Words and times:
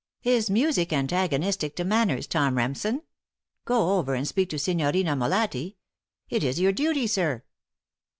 "Is 0.23 0.49
music 0.49 0.91
antagonistic 0.91 1.75
to 1.75 1.83
manners, 1.83 2.25
Tom 2.25 2.57
Remsen? 2.57 3.03
Go 3.65 3.99
over 3.99 4.15
and 4.15 4.27
speak 4.27 4.49
to 4.49 4.57
Signorina 4.57 5.15
Molatti. 5.15 5.75
It 6.27 6.43
is 6.43 6.59
your 6.59 6.71
duty, 6.71 7.05
sir." 7.05 7.43